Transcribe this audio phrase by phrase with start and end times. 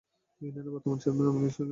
[0.39, 1.67] ইউনিয়নের বর্তমান চেয়ারম্যান আমিনুল ইসলাম সাইফুল।